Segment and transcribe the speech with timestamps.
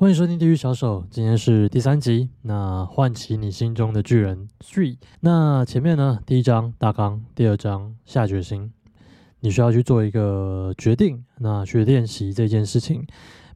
[0.00, 2.30] 欢迎收听《地狱小手》，今天是第三集。
[2.40, 4.96] 那唤起你心中的巨人 Three。
[5.20, 8.72] 那前面呢，第一章大纲，第二章下决心。
[9.40, 13.06] 你需要去做一个决定，那去练习这件事情。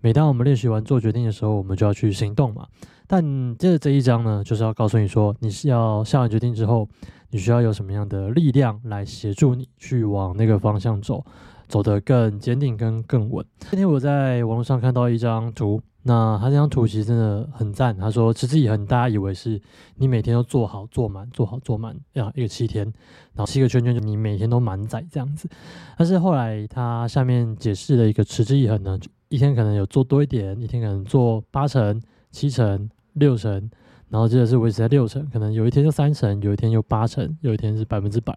[0.02, 2.66] 每当我们练习完做决定的时候，我们就要去行动嘛。
[3.06, 3.24] 但
[3.56, 6.86] 接着这一章呢，就是要告诉你说，你是要下完决定之后，
[7.30, 11.24] 你需要有什么样的力量来协助你去往那个方向走，
[11.68, 13.44] 走得更坚定、跟更稳。
[13.70, 15.80] 今天我在网络上看到一张图。
[16.06, 17.96] 那他这张图其实真的很赞。
[17.96, 19.58] 他说持之以恒，大家以为是
[19.96, 22.84] 你每天都做好做满，做好做满，呀，一个七天，
[23.32, 25.48] 然后七个圈圈就你每天都满载这样子。
[25.96, 28.98] 但是后来他下面解释了一个持之以恒呢，
[29.30, 31.98] 一天可能有做多一点，一天可能做八成、
[32.30, 33.70] 七成、六成，
[34.14, 38.32] 然后接着是维持在六成，可能有一天就三成，有一天又八成，有一天是百分之百。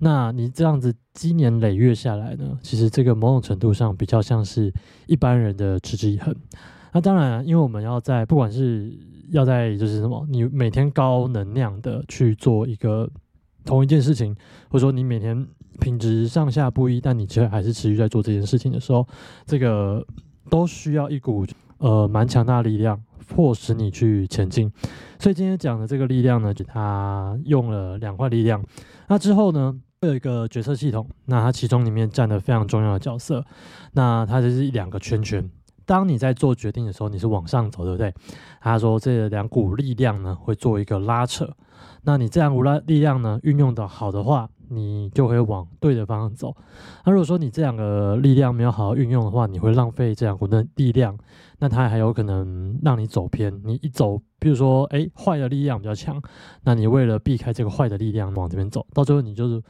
[0.00, 4.74] 那你这样子积年累月下来呢，其实这个某种程度上比较像是
[5.06, 6.34] 一般人的持之以恒。
[6.92, 8.92] 那当然，因为我们要在不管是
[9.30, 13.08] 要在就是什么，你每天高能量的去做一个
[13.64, 14.34] 同一件事情，
[14.68, 15.46] 或者说你每天
[15.78, 19.06] 品质上下不一，但你却还是持续在做这件事情的时候，
[19.46, 20.04] 这个
[20.50, 21.46] 都需要一股
[21.78, 24.70] 呃蛮强大的力量迫使你去前进。
[25.18, 28.62] 所以今天讲的这个力量呢，就它用了两块力量。
[29.08, 33.44] 那之后呢，会有一个决策系统，那它其中里面占了非常重要的角色。
[33.92, 35.48] 那它就是两个圈圈。
[35.86, 38.14] 当你在做决定的时候，你是往上走，对不对？
[38.60, 41.54] 他说这两股力量呢会做一个拉扯，
[42.04, 46.54] 那你这两股拉力量呢运用的好的话，你就会往对的方向走。
[47.04, 51.16] 那如果说你这两个力量没有好好运用的话，你会浪费这两股的力量，
[51.58, 53.60] 那它还有可能让你走偏。
[53.64, 56.20] 你一走，比如说哎坏的力量比较强，
[56.62, 59.62] 那你为了避开这个坏的力量往这边走，到最后你就是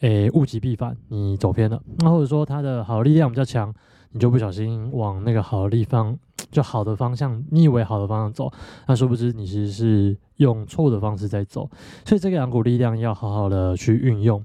[0.00, 1.82] 诶物极必反，你走偏了。
[1.98, 3.74] 那或者说它的好力量比较强。
[4.14, 6.18] 你就不小心往那个好的地方，
[6.52, 8.52] 就好的方向，你以为好的方向走，
[8.86, 11.68] 那殊不知你其实是用错的方式在走，
[12.04, 14.44] 所以这个两股力量要好好的去运用。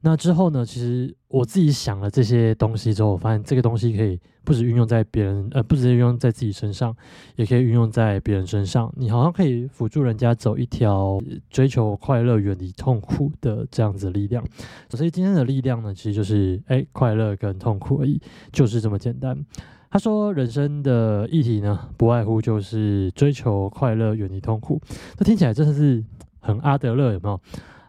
[0.00, 0.64] 那之后呢？
[0.64, 6.94] 其实我自己想了这些东西之后，我发现这个东西可以不止运用在别人，呃，不止运用在自己身上，
[7.34, 8.92] 也可以运用在别人身上。
[8.96, 14.44] 你好像可以辅助人家走一条追求快乐、远离痛苦的这样子的力量。
[14.90, 18.22] 所以今天的力量呢，其实就是哎，快乐跟痛苦而已，
[18.52, 19.44] 就是这么简单。
[19.90, 24.80] 他说，人生的议题呢，不外乎就是追求快乐、远离痛苦。
[25.16, 26.04] 这听起来真的是
[26.40, 27.40] 很阿德勒，有没有？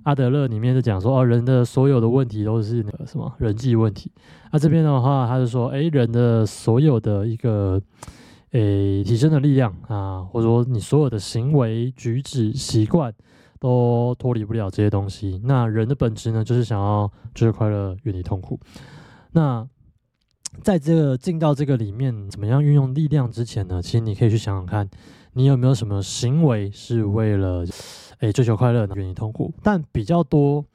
[0.03, 4.09] 阿德勒里面就讲说，哦，人的所有的问题都是那个什么人际问题。
[4.51, 7.79] 那这边的话，他就说，哎，人的所有的一个，
[8.51, 13.13] 诶，提升的力量啊，或者说你所有的行为举止习惯，
[13.59, 15.39] 都脱离不了这些东西。
[15.43, 18.57] 那人的本质呢，就是想要追求快乐，远离痛苦。
[19.33, 19.67] 那
[20.61, 23.81] 在这个进到这个里面，怎么样运用力量之前呢？
[23.81, 24.89] 其实你可以去想想看，
[25.33, 27.65] 你有没有什么行为是为了。
[28.19, 29.53] 诶，追求快乐，远离痛苦。
[29.63, 30.65] 但比较多，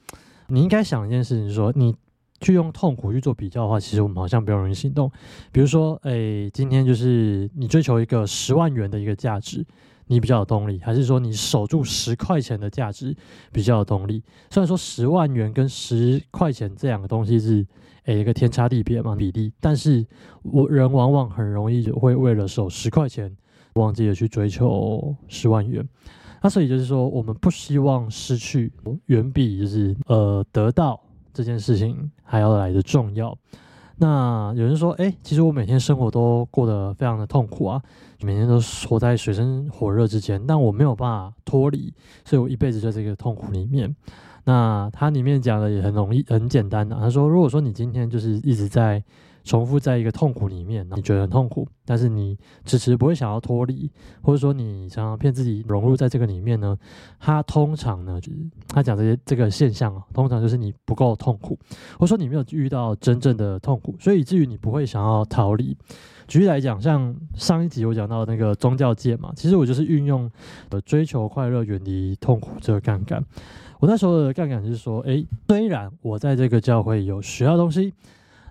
[0.47, 1.95] 你应该想一件事情，说你
[2.41, 5.13] 去用痛苦去做比较的话，其实我们好像比较容易行动。
[5.53, 9.63] 比如说，诶，今天就是你追求一个十万元的一个价值，
[10.07, 13.17] 你比较有动力，还是说你守住十块钱的价值
[13.53, 14.23] 比较有动力？
[14.51, 17.67] 虽然说十万元跟十块钱这两个东西是
[18.05, 20.05] 诶一个天差地别嘛比例，但是
[20.43, 23.35] 我人往往很容易就会为了守十块钱，
[23.75, 25.87] 忘记了去追求十万元。
[26.43, 28.71] 那所以就是说，我们不希望失去，
[29.07, 31.01] 远比就是呃得到
[31.33, 33.35] 这件事情还要来的重要。
[33.97, 37.83] 那有人说，哎，其实我每天生活都过得非常的痛苦啊，
[38.21, 41.93] 每天都活在水深火热之间，但我没有办法脱离，
[42.25, 43.95] 所以我一辈子在这个痛苦里面。
[44.45, 49.03] 那它里面讲的也很容易、很简单的，他说，如果说你今天就是一直在。
[49.45, 53.91] 重复在一个痛苦里面，你觉得很痛苦，但是你迟迟不会想要脱离，
[54.23, 56.77] 或者说你想要骗自己融入在这个里面呢？
[57.21, 58.39] 他通常呢，就是
[58.69, 61.59] 他讲这些这个现象啊，通常就是你不够痛苦，
[61.99, 65.77] 或者说你没有遇到真正的痛苦，所以以至于你不会想要逃离。
[66.27, 70.31] 举例来讲，像上一集我讲到那个宗教界嘛，其实我就是运用
[70.71, 73.23] 呃追求快乐、远离痛苦这个杠杆。
[73.79, 77.93] 我那时候的杠杆是说，诶，虽然我在这个教会有学到东西。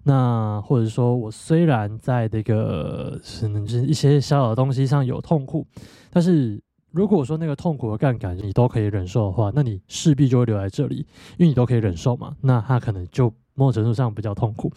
[0.04, 5.66] 那或者说，我虽然在这个可能是一些小小的东西上有痛苦，
[6.12, 6.62] 但是
[6.92, 10.98] 如果说那个痛苦的杠杆你都可以忍受的话，那你势必就会留在这里，
[11.38, 12.36] 因为你都可以忍受嘛。
[12.42, 14.72] 那它可能就某种程度上比较痛苦。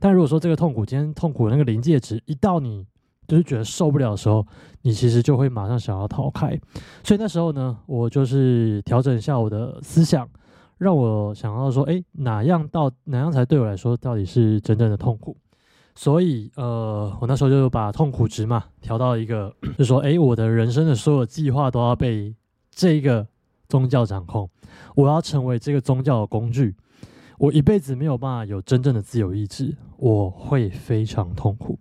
[0.00, 2.84] 但如果说这个痛苦今天痛苦的那个临界值一到你
[3.28, 4.44] 就是觉得受不了的时候，
[4.82, 6.58] 你其实就会马上想要逃开。
[7.04, 10.28] 所以那时候呢，我就是调整一下我的思想。
[10.82, 15.36] 让我想到说，哎，哪样到哪样才对我来说到底是真正的痛苦？
[15.94, 22.34] 所以呃，我那时候就把痛苦值嘛调到一个，就说，哎，我的人生的所有计划都要被
[22.70, 23.26] 这个
[23.68, 24.50] 宗教掌控，
[24.96, 26.74] 我要成为这个宗教的工具，
[27.38, 31.78] 我一辈子没有办法有真正的自由意志，我会非常痛苦。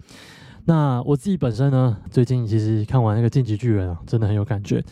[0.65, 4.83] 那我自己本身呢，最近其实看完那个《晋级巨人》啊，真的很有感觉。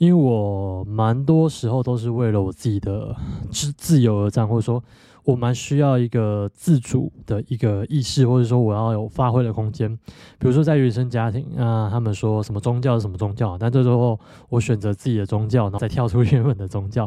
[0.00, 3.14] 因为我蛮多时候都是为了我自己的
[3.50, 4.82] 自自由而战，或者说
[5.24, 9.94] 我蛮需要一个自主的一个意识，或者说我要有发挥的空间。
[10.38, 14.18] 比如说在原生家庭啊，他们说什么宗教是什么宗教，但这时候
[14.48, 17.06] 我选择自己的宗教，然后再跳出原本的宗教。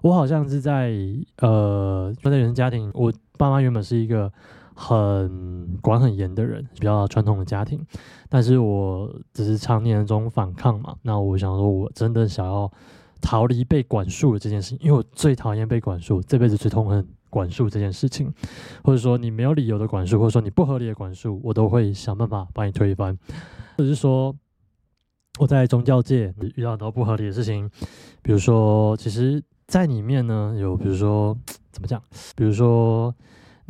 [0.00, 0.96] 我好像是在
[1.42, 4.32] 呃，在原生家庭，我爸妈原本是一个。
[4.82, 7.84] 很管很严的人，比较传统的家庭，
[8.30, 10.96] 但是我只是常年中反抗嘛。
[11.02, 12.72] 那我想说，我真的想要
[13.20, 18.32] 逃离被管束的这件事情，因为我最讨厌被管束，这辈子最痛恨管束这件事情，
[18.82, 23.14] 或者说你没有理由的管束，或者说你不合理的管束，我都会想办法把你推翻。
[23.76, 24.34] 或者是说
[25.38, 27.70] 我在宗教界遇到到不合理的事情，
[28.22, 31.36] 比如说，其实在里面呢，有比如说
[31.70, 32.02] 怎么讲，
[32.34, 33.14] 比如说。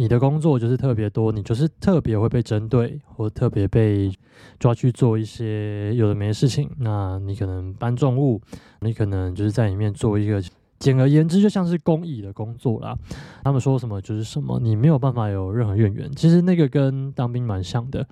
[0.00, 4.10] 你的工作就是特别多，你就是特别会被针对，或特别被
[4.58, 6.70] 抓去做一些有的没的事情。
[6.78, 8.40] 那你可能搬重物，
[8.80, 10.42] 你可能就是在里面做一个，
[10.78, 12.96] 简而言之就像是公益的工作啦。
[13.44, 16.10] 他们说什么就是什么，你没有办法有任何怨言。
[16.12, 18.08] 其实那个跟当兵蛮像的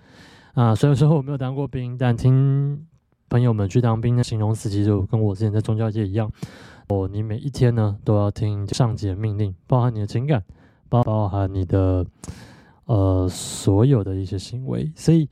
[0.52, 0.74] 啊。
[0.74, 2.86] 虽然说我没有当过兵，但听
[3.30, 6.30] 朋友们去当兵的形容词，其实跟我之前在宗教界一样。
[6.88, 10.44] 哦，你每一天呢都要听上级的命令，包含你的情感。
[10.88, 12.04] 包包含你的
[12.86, 15.28] 呃所有的一些行为，所以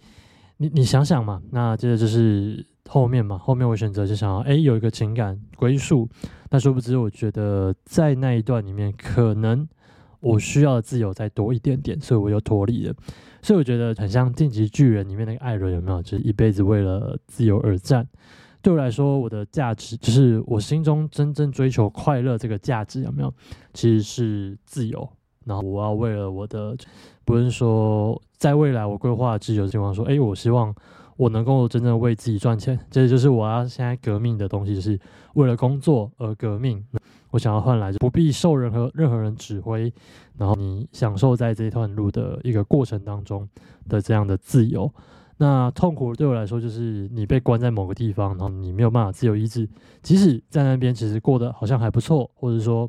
[0.58, 6.08] 你你想想嘛，那接着就是后面嘛，后面我选择就想要哎有一个情感归宿，
[6.50, 9.68] 那殊不知我觉得在那一段里面，可能
[10.20, 12.94] 我需要的自由再多一点点，所以我又脱离了，
[13.42, 16.02] 所以我觉得很像《晋级巨人》里面那个艾伦有没有？
[16.02, 18.06] 就是一辈子为了自由而战。
[18.62, 23.32] 对我来说，我的价值就是我心中真正追求快乐这个价值有没有？
[23.72, 25.08] 其实是自由。
[25.46, 26.76] 然后我要为了我的，
[27.24, 30.74] 不是说在未来我规划自由的情况说，哎，我希望
[31.16, 35.00] 我能够真正为自己赚钱，这就是我要现在革命的东西，就是
[35.34, 36.84] 为了工作而革命。
[37.30, 39.92] 我想要换来就不必受任何任何人指挥，
[40.38, 43.46] 然后你享受在这一段路的一个过程当中
[43.88, 44.90] 的这样的自由。
[45.36, 49.68] 那痛苦对我来说就是你被关在某个地方，然后你没有办法自由意志，
[50.02, 52.88] 即使在那边其实过得好像还不错，或者说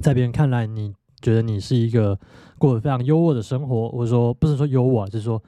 [0.00, 0.92] 在别人看来你。
[1.20, 2.18] 觉得你是一个
[2.58, 5.42] 过得非常优渥的生活，或者说不是说优渥，就是说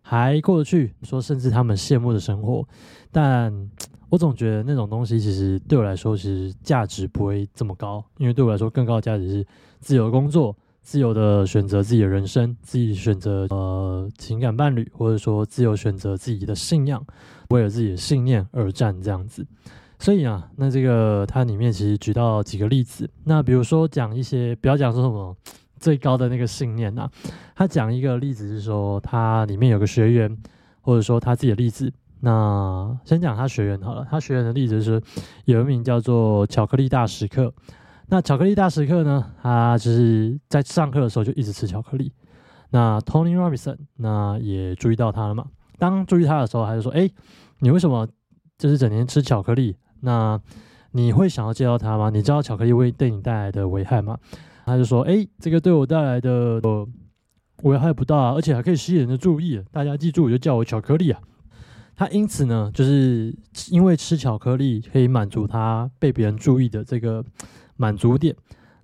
[0.00, 0.92] 还过得去。
[1.02, 2.66] 说甚至他们羡慕的生活，
[3.10, 3.52] 但
[4.08, 8.04] 我总觉得那种东西其实对我来说，其实价值不会这么高。
[8.18, 9.46] 因为对我来说，更高的价值是
[9.80, 17.02] 自由工作、自由的选择自己的人生、自己选择呃情感伴侣，或者说自由选择自己的信仰，
[17.48, 19.46] 为了自己的信念而战这样子。
[20.02, 23.08] 所以啊，那这个它里面其实举到几个例子。
[23.22, 25.36] 那比如说讲一些，不要讲说什么
[25.78, 27.08] 最高的那个信念呐。
[27.54, 30.36] 他讲一个例子是说，他里面有个学员，
[30.80, 31.92] 或者说他自己的例子。
[32.18, 34.04] 那先讲他学员好了。
[34.10, 35.00] 他学员的例子是
[35.44, 37.54] 有一名叫做巧克力大食客。
[38.08, 42.12] 那巧克力大食客呢，他就是在上课的时候就一直吃巧克力。
[42.70, 45.44] 那 Tony Robinson 那也注意到他了嘛？
[45.78, 47.08] 当注意他的时候，他就说：“哎，
[47.60, 48.08] 你为什么
[48.58, 50.38] 就是整天吃巧克力？”那
[50.92, 52.10] 你会想要见到他吗？
[52.10, 54.18] 你知道巧克力会对你带来的危害吗？
[54.66, 56.60] 他就说：“哎，这个对我带来的
[57.62, 59.60] 危害不大，而且还可以吸引人的注意。
[59.72, 61.20] 大家记住，就叫我巧克力啊。”
[61.96, 63.34] 他因此呢，就是
[63.70, 67.24] 因为吃巧克力可以满足他被别人注意的这个
[67.76, 68.34] 满足点。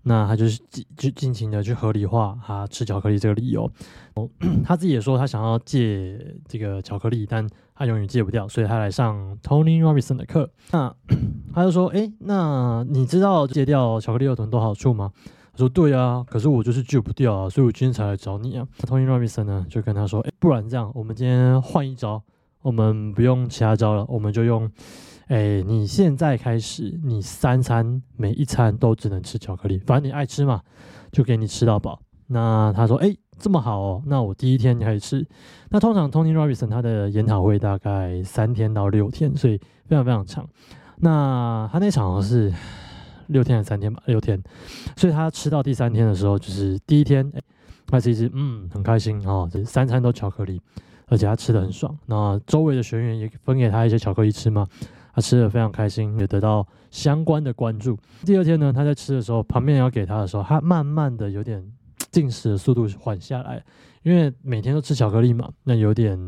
[0.03, 3.71] 那他就是尽就尽情的去合理化他吃巧克力这个理由。
[4.15, 4.29] 哦，
[4.65, 7.47] 他自己也说他想要戒这个巧克力，但
[7.79, 10.51] 他永远戒不掉，所以他来上 Tony Robinson 的课。
[10.73, 10.93] 那
[11.55, 15.13] 他就说：“哎，那你知道戒掉巧克力有很多好处吗？”
[15.53, 18.67] 他说：“对啊，可是我就是戒不掉啊，所以我今天才来找你啊。
[18.81, 22.21] ”Tony Robinson 呢就跟他说：“哎，不然这样，我们今天换一招，
[22.63, 24.69] 我们不用其他招了，我们就用。”
[25.29, 30.63] 哎，你现在开始，你三餐每一餐都只能吃巧克力，反正你爱吃嘛，
[31.13, 32.01] 就给你吃到饱。
[32.29, 35.27] 那他说，哎，这么好哦，那我第一天开始吃。
[35.71, 40.47] 那通常 Tony Robinson 他的研讨会大概三天到六天，所以非常非常长。
[40.97, 42.53] 那他那场是
[43.29, 44.03] 六天还是三天吧？
[44.07, 44.43] 六天。
[44.97, 47.41] 所以他吃到第三天的时候，就是第一天，哎，
[47.87, 50.61] 他其实嗯很开心哦，这三餐都巧克力，
[51.07, 51.97] 而且他吃的很爽。
[52.07, 54.67] 那周围的学员也分给他一些巧克力吃嘛。
[55.15, 57.99] 他吃的非常开心，也得到相关的关注。
[58.25, 61.61] 第二天呢，他在吃的时候，旁边要给他的时候，他慢慢的有点
[62.19, 63.63] 进食的速度缓下来，
[64.03, 66.19] 因为每天都吃巧克力嘛，那有点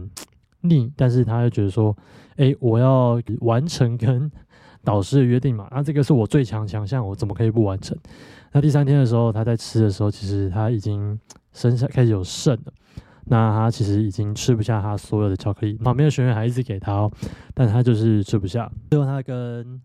[0.61, 0.89] 腻。
[0.95, 1.97] 但是他就觉得说，
[2.37, 4.31] 哎，我要完成跟
[4.85, 7.99] 导师的约定嘛，那这个是我最强强项，我怎么可以不完成？
[8.53, 11.19] 那第三天的时候，他在吃的时候，其实他已经
[11.53, 12.73] 身上开始有剩了。
[13.25, 17.11] 那他其实已经吃不下他所有的巧克力，旁边的学员还一直给他，哦，
[17.53, 18.71] 但他就是吃不下。
[18.91, 19.81] 最后他跟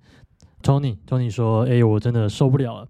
[0.62, 2.88] Tony，Tony 说：“哎，我真的受不了了。”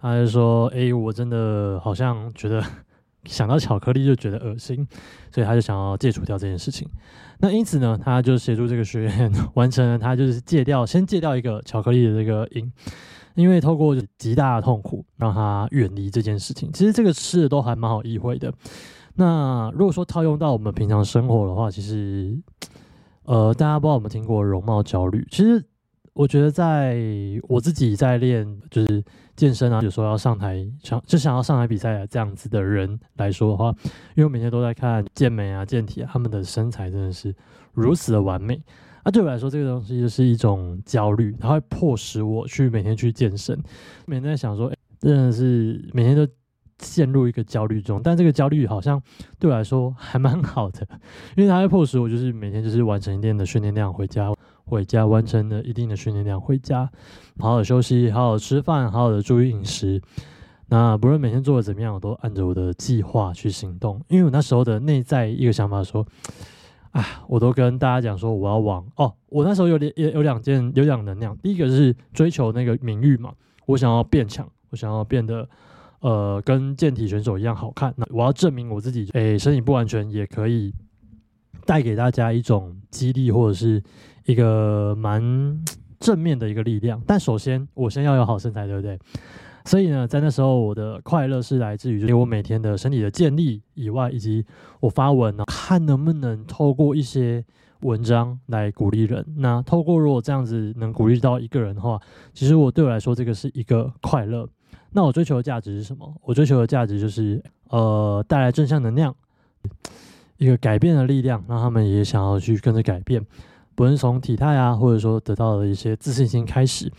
[0.00, 2.62] 他就说：“哎，我真的好像觉得
[3.24, 4.86] 想到巧克力就觉得恶心，
[5.32, 6.88] 所以他就想要戒除掉这件事情。
[7.38, 12.72] 那因此呢，他就协助这个学员 完成了他就是戒掉，先戒掉一个巧克力的这个瘾，
[13.34, 16.70] 因为透过极大的痛苦让他远离这件事情。
[16.72, 18.52] 其实这个吃的都还蛮好意会的。”
[19.18, 22.38] 那如果说套用到我们平常生活的话，其实，
[23.24, 25.26] 呃，大家不知道有没有听过容貌焦虑？
[25.30, 25.64] 其实
[26.16, 26.98] 我觉得，在
[27.42, 29.04] 我自己在练就是
[29.36, 33.68] 健身啊，有时候要上台想就想要上台比赛啊这样子的人来说的话，
[34.14, 37.34] 因为我每天都在看健美啊、健体啊，他们的身材真的是
[37.74, 38.58] 如此的完美。
[39.04, 43.62] 那对我来说，这个东西就是一种焦虑，它会迫使我去每天去健身，
[44.06, 46.26] 每天在想说，真的是每天都。
[46.80, 49.02] 陷入一个焦虑中，但这个焦虑好像
[49.38, 50.86] 对我来说还蛮好的，
[51.34, 54.30] 因为它会迫使我就是每天就是完成一定的训练量回家，
[54.66, 56.90] 回家完成了一定的训练量回家，
[57.38, 60.02] 好好休息，好好吃饭，好好的注意饮食。
[60.68, 64.02] 那不论每天做的怎么样，我都按着我的计划去行动。
[64.08, 66.04] 因为我那时候的内在一个想法说，
[66.90, 73.32] 啊，我都跟大家讲说我要往哦，我那时候有两有有两件有两能量，第一个是追求那个名誉嘛，
[73.66, 75.48] 我想要变强，我想要变得。
[76.00, 77.92] 呃，跟健体选手一样好看。
[77.96, 80.72] 那我要证明我自己，诶，身体不完全也可以
[81.64, 83.82] 带给大家一种激励，或者是
[84.26, 85.22] 一个蛮
[85.98, 87.02] 正面的一个力量。
[87.06, 88.98] 但首先，我先要有好身材，对不对？
[89.64, 94.44] 所以呢，在那时候，我的快乐是来自于，就我每天的身体的建立以外，以及
[94.78, 97.44] 我发文呢，看能不能透过一些
[97.80, 99.26] 文章来鼓励人。
[99.38, 102.00] 那透过如果这样子能鼓励到一个人的话，
[102.32, 104.48] 其实我对我来说，这个是一个快乐。
[104.92, 106.14] 那我追求的价值是什么？
[106.22, 109.14] 我追求的价值就是，呃，带来正向能量，
[110.38, 113.20] 一个改变的力量，让他们也想要去跟着改变，
[113.76, 116.90] 不论从体态啊，或者说得到的一些自信心开始。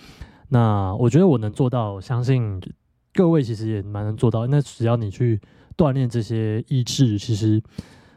[0.49, 2.61] 那我觉得我能做到，相信
[3.13, 4.47] 各位其实也蛮能做到。
[4.47, 5.41] 那只要你去
[5.75, 7.61] 锻炼这些意志，其实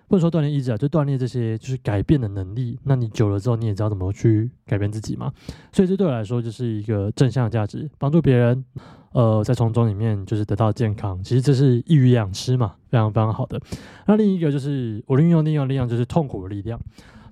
[0.06, 2.78] 不能说锻炼意志啊，就锻炼这些就是改变的能力。
[2.84, 5.32] 那你久了之后，你也知道怎么去改变自己嘛。
[5.72, 8.64] 所以这对我来说就是一个正向价值，帮助别人。
[9.12, 13.60] 呃，在从中里面就是得到健康，其实这是一鱼两吃嘛，非常非常好的。
[14.06, 16.80] 那另一个就是我运用另一个力量，就是痛苦的力量。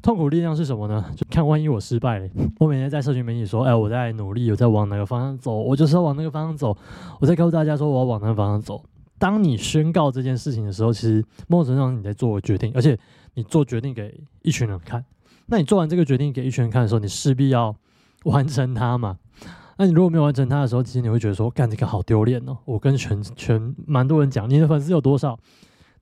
[0.02, 1.04] 痛苦力量是什么呢？
[1.16, 2.28] 就看万一我失败了，
[2.58, 6.76] 我每天在社群媒体说，哎，我在努力，我在往哪个方向走，我就是要往那个方向走。
[7.20, 8.82] 我在告诉大家说，我要往那个方向走。
[9.18, 12.96] 当你宣告这件事情的时候，其实某种程度上你在做决定，而且
[13.34, 15.04] 你做决定给一群人看。
[15.46, 17.74] 那你做完这个决定给一群人看的时候，你势必要
[18.24, 19.18] 完成它嘛。
[19.76, 22.56] 那你如果没有完成它的时候，其实你会觉得说，干这个好丢脸哦！
[22.64, 25.38] 我跟全全蛮多人讲，你的粉丝有多少，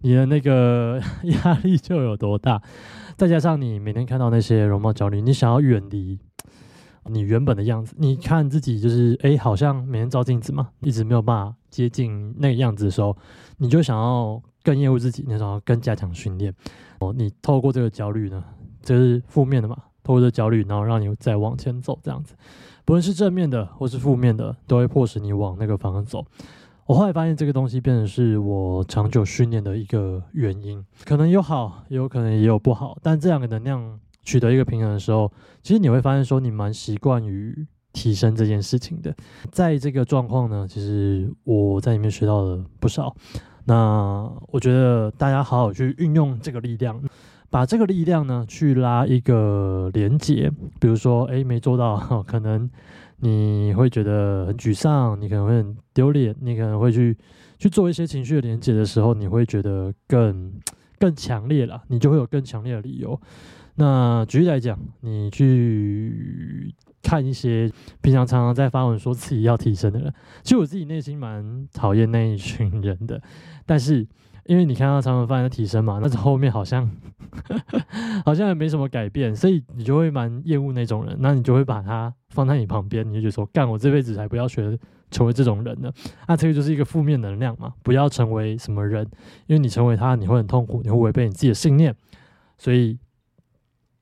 [0.07, 1.03] 你的那个
[1.45, 2.63] 压力就有多大。
[3.17, 6.17] 再加上你每天看到那些容貌焦虑，你想要远离
[7.07, 13.17] 你原本的样子，你看自己就是哎，好像每天照镜子嘛，一直没有办法接近那个样子的时候，
[13.59, 16.55] 你就想要更厌恶自己，你想要更加强训练。
[17.01, 18.45] 哦，你透过这个焦虑呢，
[18.83, 19.77] 这是负面的嘛？
[20.05, 22.37] 透过这焦虑，然后让你再往前走，这样子。
[22.85, 26.25] 不论是正面的或是负面的，都会迫使你往那个方向走。
[26.87, 30.85] 我后来发现，这个东西变成是我长久训练的一个原因。
[31.05, 32.97] 可能有好，也有可能也有不好。
[33.02, 35.33] 但这两个能量取得一个平衡的时候，
[35.64, 39.12] 其实你会发现，说你蛮习惯于提升这件事情的。
[39.50, 43.16] 在这个状况呢，其实我在里面学到了不少。
[43.64, 47.02] 那我觉得大家好好去运用这个力量。
[47.49, 50.50] 把这个力量呢，去拉一个连接，
[50.81, 52.69] 比如说，哎，没做到， 可能
[53.19, 57.17] 你会觉得很沮丧，你可能会很丢脸，你可能会去
[57.59, 60.53] 去做一些情绪的连接的时候，你会觉得更
[60.99, 63.21] 更强烈了，你就会有更强烈的理由。
[63.77, 67.71] 那举例来讲，你去看一些
[68.01, 73.23] 平常常常在发文说自己要提升的人，其实我自己内心蛮讨厌那一群人的，
[73.65, 74.07] 但是。
[74.49, 76.88] 因为你看到他们发现提升嘛，但是后面好像
[78.25, 84.79] 好像也没什么改变，所以你就会蛮厌恶那种人，那你就会把他放在你旁边，你就觉得说，干我这辈子才不要学
[85.11, 85.91] 成为这种人呢。
[86.29, 89.05] 那这个就是一个负面能量嘛，不要成为什么人，
[89.47, 91.95] 因为你成为他，你会很痛苦，你会违背你自己的信念，
[92.57, 92.99] 所以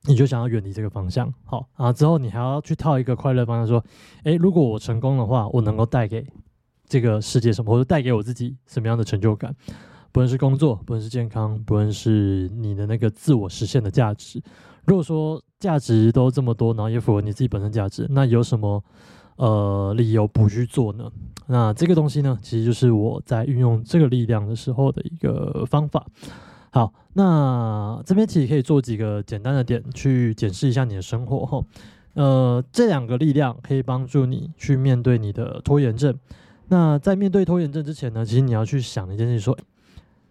[0.03, 1.33] 你就想要远离这个方向。
[1.43, 3.83] 好啊，之后你还要去套一个快乐方向，说，
[4.25, 6.27] 诶，如果我成功的话，我能够带给
[6.87, 9.55] 这个世界什么，或者带给我自己什么样的成就感？
[10.15, 14.41] 不论是工作，不论是健康，不论是你的那个自我实现的价值。
[14.85, 18.81] 如果说价值都这么多，然后也符合你自己本身价值，那有什么
[19.35, 21.11] 呃理由不去做呢？
[21.47, 26.07] 那这个东西呢，其实就是我在运用这个力量的时候的一个方法。
[26.71, 31.61] 好，那这边其实可以做几个简单的点去检视一下你的生活哈。
[32.13, 36.17] 呃，这两个力量可以帮助你去面对你的拖延症。
[36.69, 39.57] 那在面对拖延症之前呢，其实你要去想一件事，说。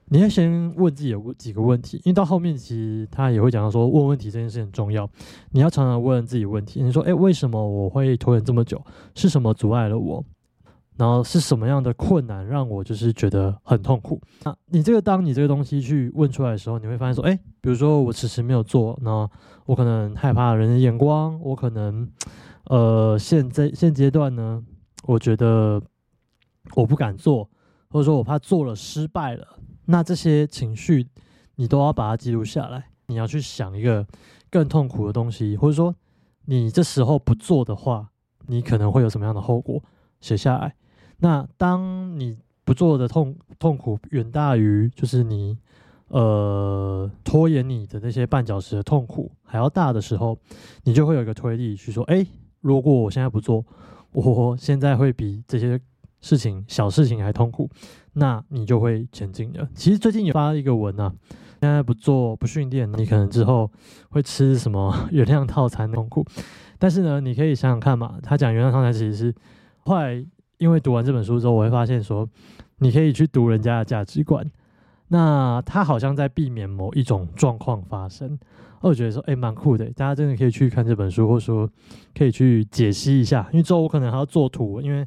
[0.06, 5.08] 你要先问自己有几个问题，因为到后面其实他也会讲到说，问问题这件事很重要。
[5.50, 8.80] 你要常常问自己问题，你说，哎，为什么我会拖延这么久？
[9.14, 10.25] 是什么阻碍了我？
[10.96, 14.20] 然后是什么样的困难让我就是觉得很痛苦？
[14.44, 19.28] 那你这个当你这个东西去问出来的时候，你会发现说，哎，比如说我迟迟没有做，那
[19.66, 22.08] 我可能害怕人的眼光，我可能
[22.66, 24.62] 呃现在现阶段呢，
[25.04, 25.82] 我觉得
[26.76, 27.50] 我不敢做，
[27.88, 29.49] 或者说我怕做了失败了。
[29.87, 31.07] 那这些情绪，
[31.57, 32.87] 你都要把它记录下来。
[33.07, 34.07] 你要去想一个
[34.50, 35.95] 更痛苦的东西，或者说
[36.47, 38.09] 你这时候不做的话，
[38.47, 39.83] 你可能会有什么样的后果？
[40.21, 40.75] 写下来。
[41.19, 45.59] 那当你不做的痛痛苦远大于就是你
[46.09, 50.38] 呃拖延你的那些绊脚石的痛苦还要大的时候，
[50.85, 52.26] 你就会有一个推力去说：哎，
[52.61, 53.62] 如果我现在不做，
[54.12, 55.79] 我现在会比这些
[56.23, 57.69] 事情小事情还痛苦。
[58.14, 59.68] 那你就会前进的。
[59.75, 61.12] 其实最近有发一个文啊，
[61.61, 63.71] 现在不做不训练，你可能之后
[64.11, 66.25] 会吃什么 原谅套餐痛苦。
[66.78, 69.35] 但是呢，你可以想想看嘛，他讲原谅套餐其实是
[69.80, 70.25] 后来
[70.59, 72.28] 因为读完这本书之后，我会发现说，
[72.78, 74.49] 你可以去读人家的价值观。
[75.09, 78.38] 那他好像在避免某一种状况发生。
[78.80, 81.68] 我觉得说，哎，蛮酷的，大家真的可以去看这本书，或者说
[82.14, 83.49] 可以去解析一下。
[83.50, 85.04] 因为之后我可能还要做图，因为。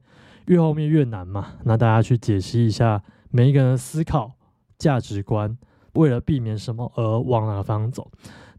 [0.47, 3.01] 越后面越难嘛，那大家去解析一下
[3.31, 4.33] 每一个人的思考
[4.77, 5.57] 价值观，
[5.93, 8.09] 为了避免什么而往哪个方向走。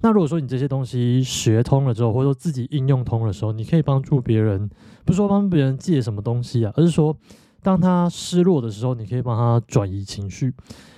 [0.00, 4.70] 那如果说你这些东西学通了之后，或者说自己应用通的时候，你可以帮助别人，
[5.04, 7.16] 不是说帮别人借什么东西啊，而是说
[7.62, 10.54] 当他失落的时候，你可以帮他转移情绪。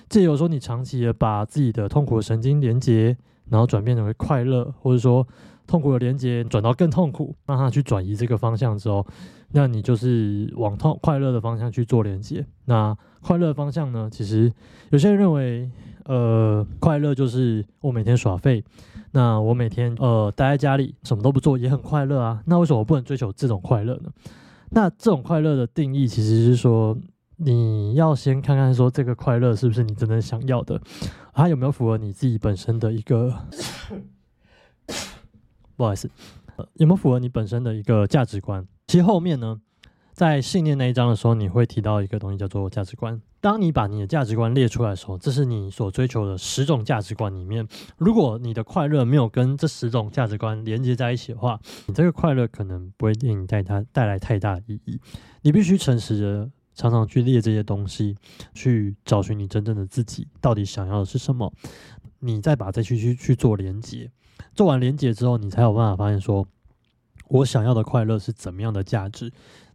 [0.08, 3.16] 借由说你长期的把自己的痛苦的神经连接，
[3.48, 5.26] 然后转变成为快乐，或者说。
[5.66, 9.06] 痛苦的连接转到更痛苦，让他去转移这个方向之后，
[9.52, 12.46] 那你就是往痛快乐的方向去做连接。
[12.66, 14.08] 那快乐方向呢？
[14.10, 14.52] 其实
[14.90, 15.70] 有些人认为，
[16.04, 18.64] 呃，快乐就是我每天耍废，
[19.12, 22.42] 那我每天呃待在家里什么都不做也很快乐啊。
[22.46, 24.10] 那为什么我不能追求这种快乐呢？
[24.70, 26.96] 那这种快乐的定义其实是说，
[27.36, 30.80] 你要先看看说这个快乐是不是你真的想要的，
[31.34, 33.34] 它有没有符合你自己本身的一个。
[35.76, 36.10] 不好意思，
[36.74, 38.66] 有没有符合你本身的一个价值观？
[38.86, 39.60] 其实后面呢，
[40.12, 43.20] 在信念那一章的时候，你会提到一个东西叫做价值观。
[43.40, 55.00] 当你把你的价值观列出来的时候，这是你所追求的十种价值观里面，如果你的快乐没有跟这十种价值观连接在一起的话，你这个快乐可能不会给你带它带来太大意义。
[55.40, 58.14] 你必须诚实的常常去列这些东西，
[58.52, 61.50] 去找寻你真正的自己到底想要的是什么，
[62.18, 64.10] 你再把这去去去做连接。
[64.54, 66.46] 做完连接之后，你才有办法发现说，
[67.28, 69.32] 我想要的快乐是怎么样的价值。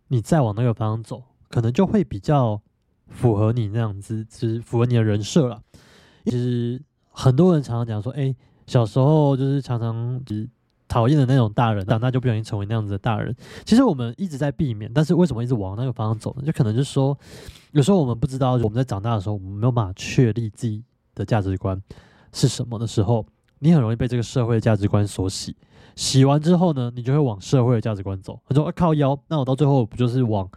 [0.08, 2.62] 你再往那个方向走，可能就会比较
[3.08, 5.60] 符合你那样子，是符合你的人设了。
[6.26, 8.36] 其实很多人常常讲说，哎，
[8.68, 10.48] 小时候就是常常是
[10.88, 13.36] 讨厌的那种大人，长大就不小心成为那样子的大人。
[13.66, 16.44] 其实我们一直在避免，但是为什么一直往那个方向走呢？
[16.46, 17.18] 就可能就是说，
[17.72, 20.84] 有时候我们不知道，我们在长大的时候，我们没有办法确立自己
[21.16, 21.82] 的价值观
[22.32, 23.26] 是什么的时候。
[23.60, 25.56] 你很容易被这个社会价值观所洗，
[25.96, 28.40] 洗完之后呢，你就会往社会的价值观走。
[28.48, 30.50] 他说：“靠腰，那我到最后不就是往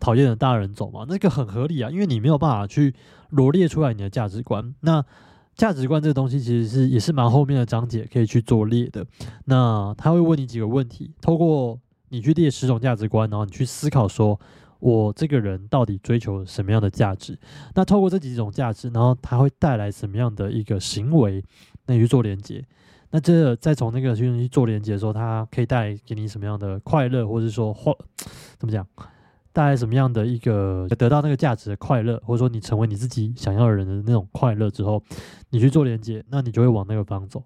[0.00, 2.94] 讨厌的大人走吗？”那个很合理啊，因为你没有办法去
[3.30, 4.74] 罗列出来你的价值观。
[4.80, 5.04] 那
[5.54, 9.06] 价值观这个东西其实是也是蛮后面的章节可以去做列的。
[9.46, 14.38] 那他会问你几个问题，透过你去列十种价值观，然后你去思考说，
[14.80, 17.38] 我这个人到底追求什么样的价值？
[17.74, 21.42] 那透过这几种价值，然后它会带来什么样的一个行为？
[21.86, 22.64] 那你去做连接，
[23.10, 27.96] 那这再从那个去做连接的时候，它可以带给你什么样的快乐，或者说或
[28.58, 28.84] 怎么讲，
[29.52, 35.02] 带来什么样的一个得到那个价值的快乐，或者说你成为你自己想要的人的那种快乐之后，
[35.50, 37.42] 你去做连接，那你就会往那个方走。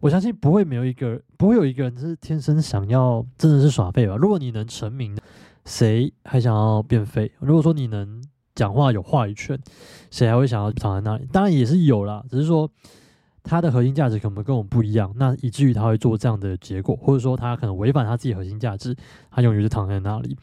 [0.00, 4.16] 我相信不会没有一个不会有一个人是天生想要真的是耍废吧？
[4.16, 5.16] 如果你能成名，
[5.64, 7.30] 谁还想要变废？
[7.38, 8.22] 如果说你能
[8.54, 9.58] 讲话有话语权，
[10.10, 11.26] 谁还会想要躺在那里？
[11.32, 12.68] 当然也是有啦，只是说。
[13.46, 18.96] 它的核心价值可能跟我们不一样，那以至于他会做这样的结果，或者说他可能违反他自己核心价值，
[19.30, 20.34] 他永远是躺在那里。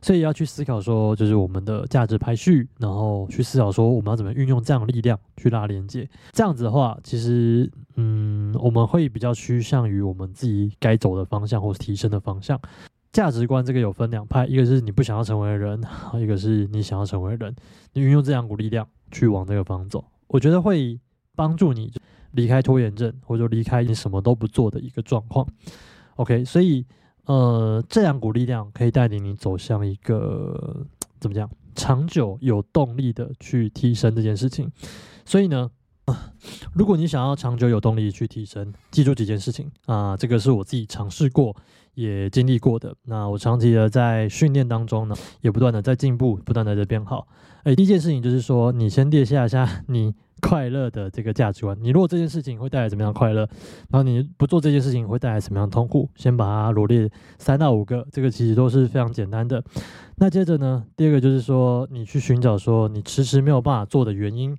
[0.00, 6.08] 所以要去思考说，就是我们的价值排序，然后去思考说我们要怎么运用这样的力量去拉连接。
[6.32, 12.58] 这样子的话，其实嗯，我们会比较趋向于我们自己该走的方向，或是提升的方向。
[13.12, 15.78] 价值观这个有分两派，一个是你不想要成为的人，
[16.14, 17.54] 一个是你想要成为人。
[17.92, 20.98] 你运用这两股力量去往这个方走，我觉得会
[21.34, 21.92] 帮助你。
[22.36, 25.44] 离开拖延症，或者离开你什么都不做的一个状况。
[26.14, 26.86] OK，所以
[27.24, 30.86] 呃，这两股力量可以带领你走向一个
[31.18, 34.70] 怎么讲，长久有动力的去提升这件事情。
[35.24, 35.68] 所以呢，
[36.72, 41.56] 如果你想要长久有动力去提升，记住几件事情啊，这个是我自己尝试过
[41.94, 42.94] 也经历过的。
[43.04, 47.26] 那我长期的在训练当中呢，也不断的在进步，不断的在变好。
[47.64, 50.14] 哎，第一件事情就是说，你先列下一下你。
[50.40, 53.48] 快乐的这个价值观，你如果这件事情会带来怎么样快乐，
[53.90, 59.62] 然后你不做这件事情会带来什么样痛苦，先把它罗列三到五个，这个其实都是非常简单的。
[60.16, 64.56] 那接着呢，第二个就是说，你去寻找说你迟迟没有办法做的原因，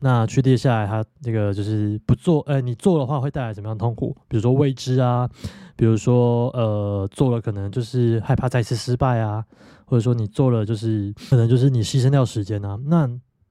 [0.00, 4.16] 那去列下来，它这个就是不做，呃，你做的话会带来什么样痛苦？
[4.28, 5.28] 比如说未知啊，
[5.76, 9.44] 比如说呃，做了可能就是害怕再次失败啊，
[9.84, 13.08] 或者说你做了就是可能就是你牺牲掉时间啊，那。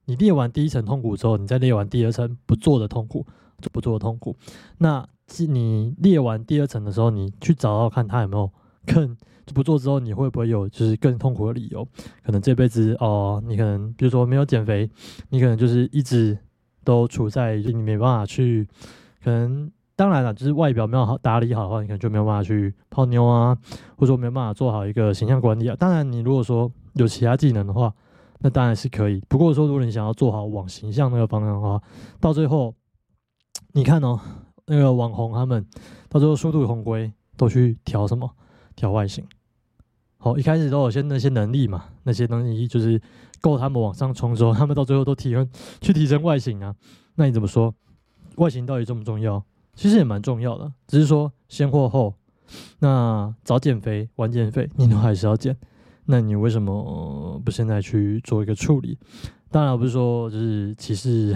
[0.09, 3.23] 你列完第一层痛苦之后，你再列完第二层不做的痛苦，
[3.61, 4.35] 就不做的痛苦。
[4.79, 5.07] 那
[5.47, 8.51] 你列完第二层的时候，你去找到看他有没有
[8.87, 11.87] 更就不做之后，你会不会有就是更痛苦的理由？
[12.23, 14.89] 可能这辈子哦，你可能比如说没有减肥，
[15.29, 16.35] 你可能就是一直
[16.83, 18.67] 都处在就你没办法去，
[19.23, 23.55] 可能当然了，就是外表没有好打理好的话，你可能就没有办法去泡妞啊，
[23.95, 25.75] 或者说没有办法做好一个形象管理啊。
[25.77, 27.93] 当然，你如果说有其他技能的话。
[28.39, 31.81] 那当然是可以，不过说如果你想要做好往形象那个方向的话，
[32.19, 32.73] 到最后，
[33.73, 34.19] 你看哦，
[34.65, 35.65] 那个网红他们
[36.07, 38.29] 到最后殊途同归，都去调什么？
[38.75, 39.25] 调外形。
[40.17, 43.01] 好，一开始都有些那些能力嘛，那些东西就是
[43.41, 45.49] 够他们往上冲之后，他们到最后都提升
[45.81, 46.75] 去提升外形啊。
[47.15, 47.73] 那你怎么说？
[48.35, 49.43] 外形到底重不重要？
[49.73, 52.13] 其实也蛮重要的，只是说先或后。
[52.79, 55.55] 那早减肥晚减肥，你都还是要减。
[56.11, 58.97] 那你为什么不现在去做一个处理？
[59.51, 61.35] 当然不是说就是歧视，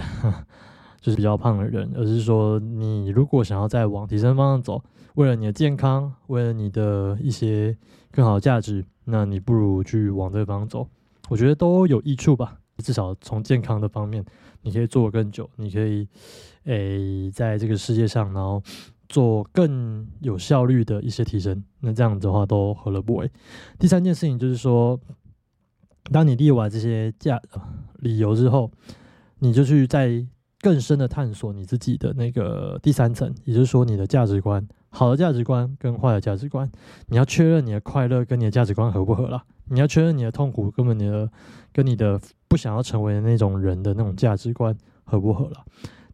[1.00, 4.82] 就是比较胖的人，而是说你如果想要再往提升方向走，
[5.14, 7.76] 为了你的健康，为了你的一些
[8.10, 10.88] 更好的价值，那你不如去往这方走。
[11.28, 12.58] 我觉得都有益处吧。
[12.78, 14.24] 至少从健康的方面，
[14.62, 16.08] 你可以做更久，你可以
[16.64, 18.60] 诶在这个世界上，然后。
[19.08, 23.30] 做更有效率的一些提升，那这样子的话都何乐不为？
[23.78, 24.98] 第三件事情就是说，
[26.10, 27.40] 当你列完这些价
[27.98, 28.70] 理由之后，
[29.40, 30.26] 你就去在
[30.60, 36.70] 更深的探索你自己的那个第三层，也就是说你的价值观，好的价值观跟坏的价值观，
[37.06, 41.30] 你要确认你的快乐跟你的价值观合不合了，你要确认你的痛苦跟你的
[41.72, 45.64] 跟你的不想要成为的那种人的那种价值观合不合了。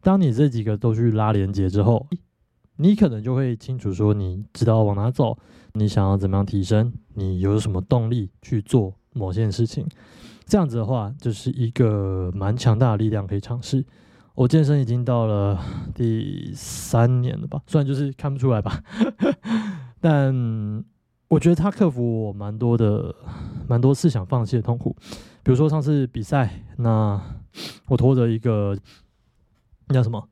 [0.01, 2.07] 当你这几个都去拉连接之后。
[2.81, 5.37] 你可能就会清楚说，你知道往哪走，
[5.75, 9.87] 你想要怎么样提升，你有什么动力去做某件事情。
[10.47, 13.85] 这样子的话，就是一个蛮强大的力量可以尝试。
[14.35, 15.63] 我健身已经到了
[15.95, 18.83] 第三年了吧，虽然就是看不出来吧，
[20.01, 20.35] 但
[21.29, 23.15] 我觉得他克服我蛮多的、
[23.69, 24.97] 蛮多次想放弃的痛苦。
[25.43, 27.21] 比如说上次比赛，那
[27.89, 28.75] 我拖着一个
[29.89, 30.27] 那叫什么？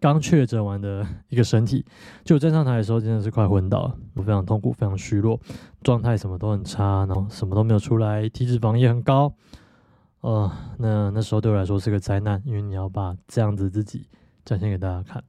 [0.00, 1.84] 刚确诊完的一个身体，
[2.24, 5.38] 就站上台的时候真的是快昏倒了，我非常痛苦，非常虚弱，
[5.82, 9.32] 状态什么都很差，然后什么都没有出来，体脂肪也很高，
[10.22, 14.06] 呃，那那时候对我来说是个灾难，因为你要把这样子自己
[14.42, 15.22] 展现给大家看，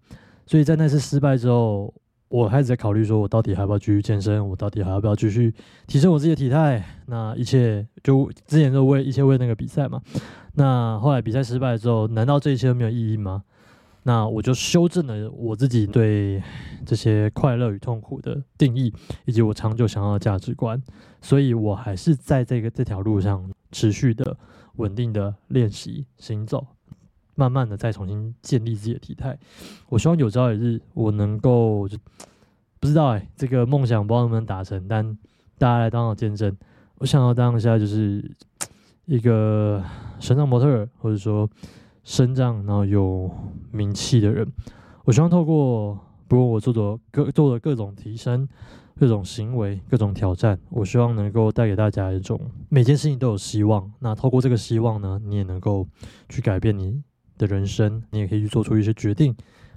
[0.46, 1.94] 所以在那次失败之后，
[2.30, 5.54] 我开始在考虑说，我到底还要不要继续健身，我到底还要不要继续
[5.86, 6.82] 提升我自己的体态？
[7.08, 10.02] 那一切就之前都为一切为那个比赛嘛，
[10.54, 13.44] 那后来比赛失败之后，难道这一切都没有意义吗？
[14.04, 16.42] 那我就修正了我自己对
[16.84, 18.92] 这些快乐与痛苦的定义，
[19.26, 20.82] 以及我长久想要的价值观，
[21.22, 24.36] 所以我还是在这个这条路上持续的
[24.78, 26.66] 稳定的练习行走，
[27.36, 29.38] 慢慢的再重新建立自己的体态。
[29.90, 31.88] 我希望有朝一日我能够，
[32.80, 35.16] 不知道哎，这个梦想不知道能不能达成，但
[35.60, 36.58] 大家来当我见证，
[36.96, 38.32] 我想要当下就是
[39.06, 39.84] 一个
[40.20, 41.48] 神长模特，或者说。
[42.04, 43.30] 身障，然后有
[43.72, 44.52] 名气的人，
[45.06, 48.48] 我希望透过不过我做的各做的各种提升、
[48.98, 53.92] 各种行为、各种挑战，我希望能够带给大家一种每件事情都有希望。
[54.00, 55.88] 那透过这个希望呢，你也能够
[56.30, 57.02] 去改变你
[57.38, 59.36] 的人生，你也可以去做出一些决定，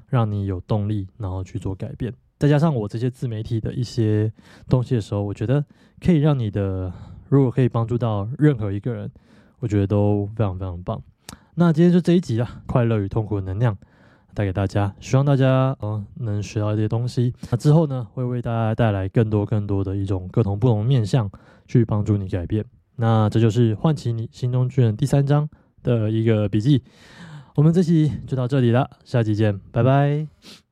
[0.08, 2.12] 让你有动力，然后去做改变。
[2.38, 4.30] 再加上我这些自媒体的一些
[4.68, 5.64] 东西的时候，我觉得
[6.00, 6.92] 可以让你的，
[7.28, 9.10] 如果可以帮助到任何一个人，
[9.60, 11.02] 我觉得都非常非常棒。
[11.56, 13.76] 那今天就这一集啊，快乐与痛苦的能量
[14.34, 17.32] 带给大家，希望大家呃能学到一些东西。
[17.50, 21.30] 那之后呢，会为大家带来更多更多的一种各种不同面向，
[21.66, 22.64] 去帮助你改变。
[22.96, 25.48] 那这就是唤起你心中巨人第三章
[25.82, 26.82] 的一个笔记。
[27.54, 30.63] 我们这期就到这里了，下期见，拜拜。